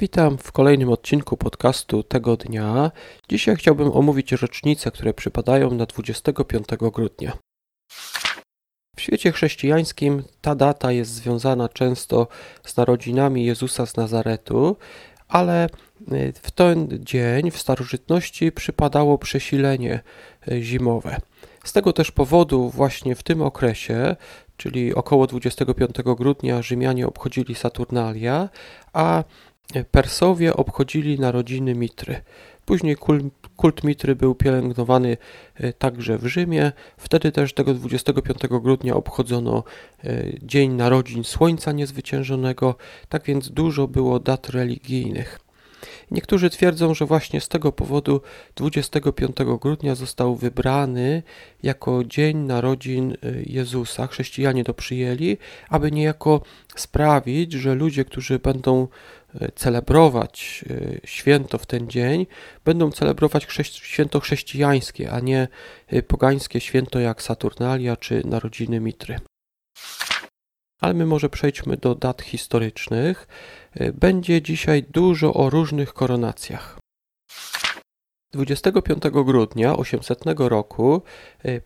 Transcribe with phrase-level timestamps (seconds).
[0.00, 2.90] Witam w kolejnym odcinku podcastu tego dnia.
[3.28, 7.32] Dzisiaj chciałbym omówić rocznice, które przypadają na 25 grudnia.
[8.96, 12.28] W świecie chrześcijańskim ta data jest związana często
[12.66, 14.76] z narodzinami Jezusa z Nazaretu,
[15.28, 15.66] ale
[16.12, 20.00] y, w ten dzień w starożytności przypadało przesilenie
[20.48, 21.20] y, zimowe.
[21.64, 24.16] Z tego też powodu właśnie w tym okresie,
[24.56, 28.48] czyli około 25 grudnia, Rzymianie obchodzili Saturnalia,
[28.92, 29.24] a
[29.90, 32.20] Persowie obchodzili narodziny Mitry.
[32.64, 32.96] Później
[33.56, 35.16] kult Mitry był pielęgnowany
[35.54, 36.72] e, także w Rzymie.
[36.96, 39.64] Wtedy też tego 25 grudnia obchodzono
[40.04, 42.74] e, Dzień Narodzin Słońca Niezwyciężonego,
[43.08, 45.38] tak więc dużo było dat religijnych.
[46.10, 48.20] Niektórzy twierdzą, że właśnie z tego powodu
[48.56, 51.22] 25 grudnia został wybrany
[51.62, 54.06] jako dzień narodzin y, Jezusa.
[54.06, 55.36] Chrześcijanie to przyjęli,
[55.68, 56.42] aby niejako
[56.76, 58.88] sprawić, że ludzie, którzy będą
[59.54, 62.26] celebrować y, święto w ten dzień,
[62.64, 65.48] będą celebrować święto chrześcijańskie, a nie
[66.08, 69.18] pogańskie święto jak Saturnalia czy narodziny Mitry.
[70.80, 73.28] Ale my może przejdźmy do dat historycznych.
[73.94, 76.80] Będzie dzisiaj dużo o różnych koronacjach.
[78.32, 81.02] 25 grudnia 800 roku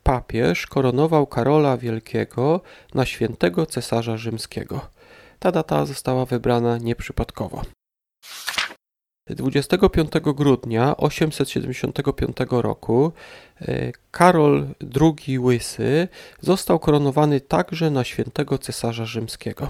[0.02, 2.60] papież koronował Karola Wielkiego
[2.94, 4.93] na świętego cesarza rzymskiego.
[5.44, 7.62] Ta data została wybrana nieprzypadkowo.
[9.30, 13.12] 25 grudnia 875 roku
[13.62, 14.66] y, Karol
[15.00, 16.08] II Łysy
[16.40, 19.68] został koronowany także na świętego cesarza rzymskiego.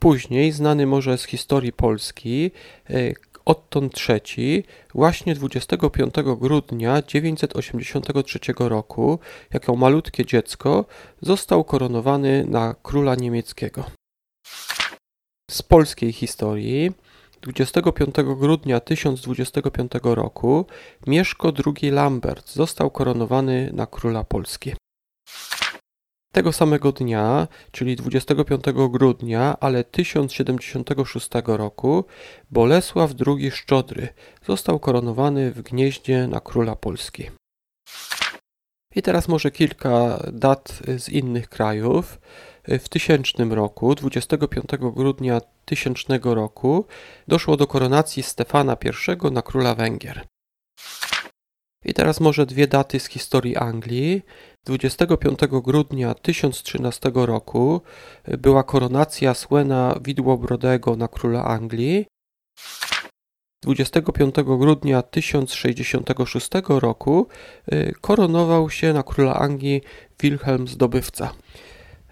[0.00, 2.50] Później, znany może z historii Polski,
[2.90, 3.12] e,
[3.44, 9.18] Otton III właśnie 25 grudnia 983 roku,
[9.52, 10.84] jako malutkie dziecko,
[11.22, 14.01] został koronowany na króla niemieckiego.
[15.52, 16.92] Z polskiej historii
[17.42, 20.66] 25 grudnia 1025 roku
[21.06, 24.72] Mieszko II Lambert został koronowany na króla Polski.
[26.32, 32.04] Tego samego dnia, czyli 25 grudnia, ale 1076 roku,
[32.50, 34.08] Bolesław II Szczodry
[34.46, 37.30] został koronowany w Gnieździe na króla Polski.
[38.94, 42.20] I teraz może kilka dat z innych krajów.
[42.68, 46.86] W tysięcznym roku, 25 grudnia 1000 roku,
[47.28, 50.26] doszło do koronacji Stefana I na króla Węgier.
[51.84, 54.22] I teraz może dwie daty z historii Anglii.
[54.66, 57.80] 25 grudnia 1013 roku
[58.38, 62.06] była koronacja Słena Widłobrodego na króla Anglii.
[63.62, 67.28] 25 grudnia 1066 roku
[67.72, 69.82] y, koronował się na króla Anglii
[70.20, 71.32] Wilhelm Zdobywca.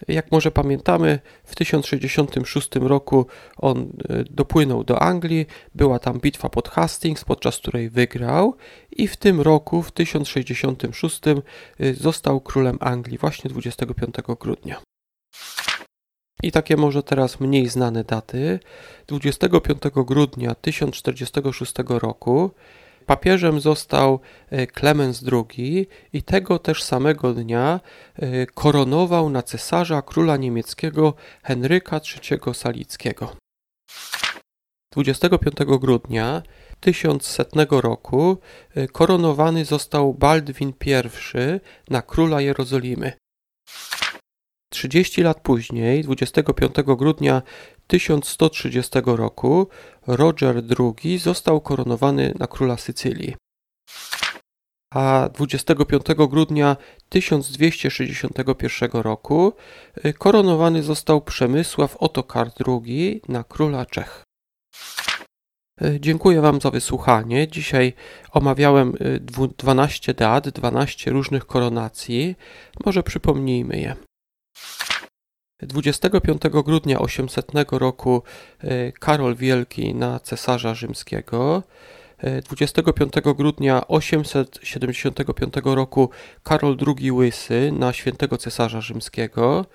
[0.08, 3.78] Jak może pamiętamy, w 1066 roku on
[4.08, 8.56] e, dopłynął do Anglii, była tam bitwa pod Hastings, podczas której wygrał
[8.92, 14.89] i w tym roku, w 1066 e, został królem Anglii, właśnie 25 grudnia.
[16.42, 18.58] I takie może teraz mniej znane daty.
[19.06, 22.50] 25 grudnia 1046 roku
[23.06, 24.20] Papieżem został
[24.50, 27.80] e, Klemens II i tego też samego dnia
[28.16, 33.36] e, koronował na cesarza króla niemieckiego Henryka III Salickiego.
[34.92, 36.42] 25 grudnia
[36.80, 38.38] 1100 roku
[38.74, 40.92] e, koronowany został Baldwin I
[41.90, 43.12] na króla Jerozolimy.
[44.70, 47.42] 30 lat później, 25 grudnia
[47.86, 49.68] 1130 roku,
[50.06, 53.36] Roger II został koronowany na króla Sycylii.
[54.94, 56.76] A 25 grudnia
[57.08, 59.52] 1261 roku
[60.04, 64.22] y, koronowany został Przemysław Otokar II na króla Czech.
[65.82, 67.48] Y, dziękuję Wam za wysłuchanie.
[67.48, 67.92] Dzisiaj
[68.32, 68.92] omawiałem
[69.58, 72.36] 12 y, dat, 12 różnych koronacji.
[72.86, 74.09] Może przypomnijmy je.
[75.62, 78.22] 25 grudnia 800 roku
[78.64, 81.62] e, Karol Wielki na cesarza rzymskiego.
[82.48, 86.10] 25 e, grudnia 875 roku
[86.42, 89.66] Karol II Łysy na świętego cesarza rzymskiego.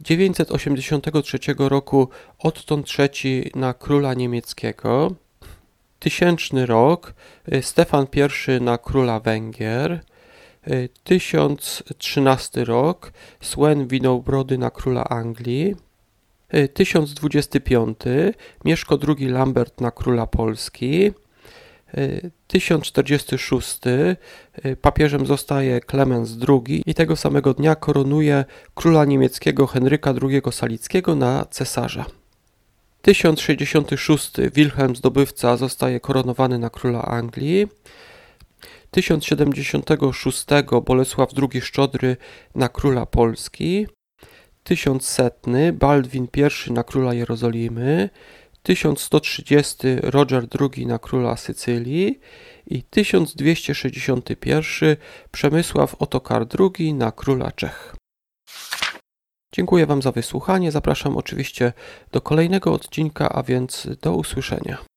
[0.00, 2.08] 983 roku
[2.38, 5.14] Otton III na króla niemieckiego.
[5.98, 7.14] Tysięczny rok
[7.46, 10.00] e, Stefan I na króla Węgier.
[11.04, 15.76] 1013 rok Słen winął brody na króla Anglii.
[16.74, 17.98] 1025
[18.64, 21.12] Mieszko II Lambert na króla Polski.
[22.46, 23.80] 1046
[24.82, 28.44] papieżem zostaje Klemens II i tego samego dnia koronuje
[28.74, 32.04] króla niemieckiego Henryka II Salickiego na cesarza.
[33.02, 37.68] 1066 Wilhelm Zdobywca zostaje koronowany na króla Anglii.
[38.92, 40.46] 1076
[40.84, 42.16] Bolesław II Szczodry
[42.54, 43.86] na króla Polski.
[44.64, 46.28] 1100 Baldwin
[46.68, 48.10] I na króla Jerozolimy.
[48.62, 52.20] 1130 Roger II na króla Sycylii
[52.66, 54.96] i 1261
[55.30, 57.96] Przemysław Otokar II na króla Czech.
[59.52, 60.72] Dziękuję Wam za wysłuchanie.
[60.72, 61.72] Zapraszam oczywiście
[62.12, 64.91] do kolejnego odcinka, a więc do usłyszenia.